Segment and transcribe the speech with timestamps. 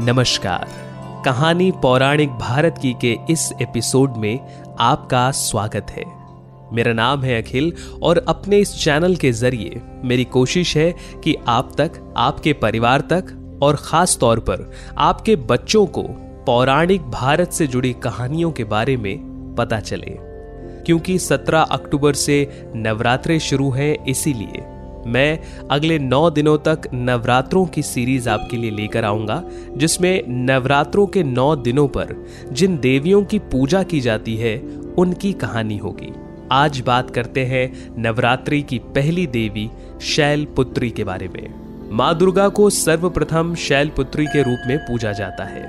[0.00, 0.68] नमस्कार।
[1.24, 6.04] कहानी पौराणिक भारत की के इस एपिसोड में आपका स्वागत है।
[6.72, 10.94] मेरा नाम है अखिल और अपने इस चैनल के ज़रिए मेरी कोशिश है
[11.24, 16.02] कि आप तक, आपके परिवार तक और खास तौर पर आपके बच्चों को
[16.46, 19.18] पौराणिक भारत से जुड़ी कहानियों के बारे में
[19.58, 20.18] पता चले।
[20.84, 24.73] क्योंकि 17 अक्टूबर से नवरात्रे शुरू हैं इसीलिए
[25.06, 25.38] मैं
[25.70, 29.42] अगले नौ दिनों तक नवरात्रों की सीरीज़ आपके लिए लेकर आऊँगा,
[29.76, 32.14] जिसमें नवरात्रों के नौ दिनों पर
[32.52, 34.56] जिन देवियों की पूजा की जाती है,
[34.98, 36.12] उनकी कहानी होगी।
[36.52, 39.70] आज बात करते हैं नवरात्रि की पहली देवी
[40.02, 41.54] शैल पुत्री के बारे में।
[41.92, 45.62] माँ दुर्गा को सर्वप्रथम शैल पुत्री के रूप में पूजा जाता है।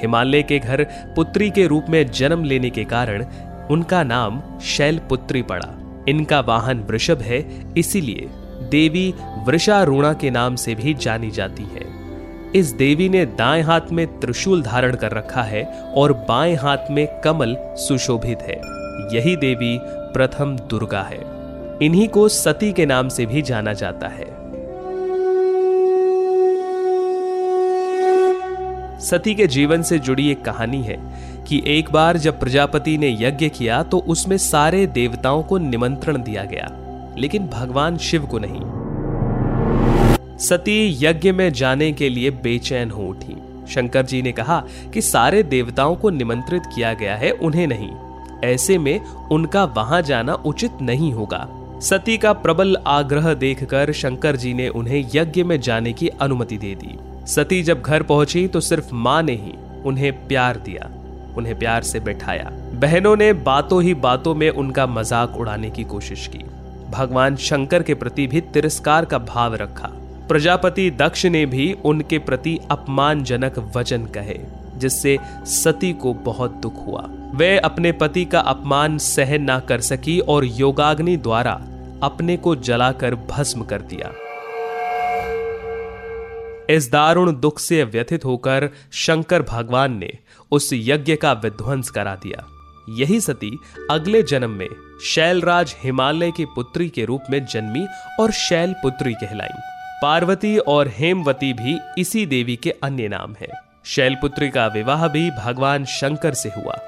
[0.00, 0.84] हिमालय के घर
[1.16, 3.24] पुत्री के रूप में जन्म लेने के कारण
[3.70, 5.74] उनका नाम शैल पुत्री पड़ा।
[6.08, 7.46] इनका वाहन वृषभ है,
[7.76, 8.28] इसीलिए
[8.74, 9.14] देवी
[9.46, 11.82] वृषारूणा के नाम से भी जानी जाती है।
[12.56, 15.64] इस देवी ने दाएँ हाथ में त्रिशूल धारण कर रखा है
[15.96, 18.60] और बाएँ हाथ में कमल सुशोभित है।
[19.16, 21.18] यही देवी प्रथम दुर्गा है।
[21.82, 24.32] इन्हीं को सती के नाम से भी जाना जाता है।
[29.00, 30.96] सती के जीवन से जुड़ी एक कहानी है
[31.48, 36.44] कि एक बार जब प्रजापति ने यज्ञ किया तो उसमें सारे देवताओं को निमंत्रण दिया
[36.44, 36.83] गया।
[37.18, 38.60] लेकिन भगवान शिव को नहीं।
[40.38, 43.36] सती यज्ञ में जाने के लिए बेचैन हो उठी।
[43.68, 44.62] शंकर जी ने कहा
[44.94, 47.90] कि सारे देवताओं को निमंत्रित किया गया है, उन्हें नहीं।
[48.44, 49.00] ऐसे में
[49.32, 51.46] उनका वहाँ जाना उचित नहीं होगा।
[51.80, 56.74] सती का प्रबल आग्रह देखकर शंकर जी ने उन्हें यज्ञ में जाने की अनुमति दे
[56.74, 59.54] दी। सती जब घर पहुँची तो सिर्फ़ माँ ने ही
[59.84, 60.90] उन्हें प्यार दिया,
[61.36, 66.26] उन्हें प्यार से बैठाया। बहनों ने बातों ही बातों में उनका मज़ाक उड़ाने की कोशिश
[66.26, 66.44] की।
[66.94, 69.90] भगवान शंकर के प्रति भी तिरस्कार का भाव रखा।
[70.28, 74.38] प्रजापति दक्ष ने भी उनके प्रति अपमानजनक वचन कहे,
[74.76, 80.18] जिससे सती को बहुत दुख हुआ। वे अपने पति का अपमान सहन ना कर सकी
[80.20, 81.60] और योगाग्नि द्वारा
[82.02, 84.12] अपने को जलाकर भस्म कर दिया।
[86.70, 90.12] इस दारुण दुख से व्यथित होकर शंकर भगवान ने
[90.50, 92.46] उस यज्ञ का विध्वंस करा दिया।
[92.88, 93.58] यही सती
[93.90, 94.68] अगले जन्म में
[95.04, 97.86] शैलराज हिमालय की पुत्री के रूप में जन्मी
[98.20, 99.60] और शैल पुत्री कहलाई।
[100.02, 103.48] पार्वती और हेमवती भी इसी देवी के अन्य नाम है।
[103.84, 106.78] शैलपुत्री का विवाह भी भगवान शंकर से हुआ।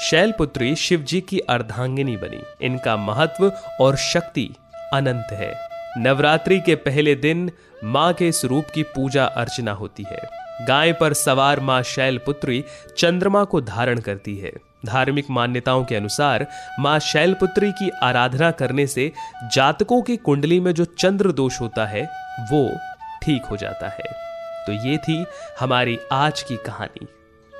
[0.00, 4.50] शैलपुत्री शिव जी की अर्धांगिनी बनी। इनका महत्व और शक्ति
[4.92, 5.68] अनंत है।
[5.98, 7.50] नवरात्रि के पहले दिन
[7.84, 12.64] माँ के स्वरूप की पूजा अर्चना होती है। गाय पर सवार माँ शैलपुत्री
[12.98, 14.52] चंद्रमा को धारण करती है।
[14.86, 16.46] धार्मिक मान्यताओं के अनुसार
[16.80, 19.12] माँ शैलपुत्री की आराधना करने से
[19.52, 22.08] जातकों की कुंडली में जो चंद्र दोष होता है,
[22.52, 22.78] वो
[23.22, 24.26] ठीक हो जाता है।
[24.66, 25.26] तो ये थी
[25.60, 27.06] हमारी आज की कहानी।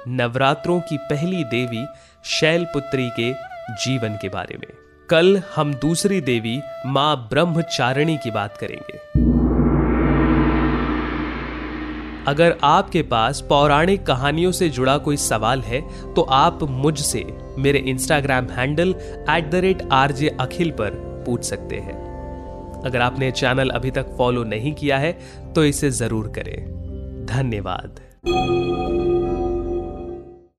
[0.08, 1.86] नवरात्रों की पहली देवी
[2.24, 3.32] शैलपुत्री के
[3.84, 4.66] जीवन के बारे में।
[5.10, 9.05] कल हम दूसरी देवी माँ ब्रह्मचारिणी की बात करेंगे।
[12.26, 15.80] अगर आपके पास पौराणिक कहानियों से जुड़ा कोई सवाल है
[16.14, 17.24] तो आप मुझसे
[17.58, 18.94] मेरे Instagram handle
[19.30, 20.90] at the rate R J Akhil पर
[21.26, 21.94] पूछ सकते हैं।
[22.84, 25.12] अगर आपने चैनल अभी तक फॉलो नहीं किया है
[25.54, 28.00] तो इसे ज़रूर करें। धन्यवाद।